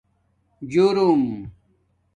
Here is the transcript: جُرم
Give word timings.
جُرم 0.71 1.23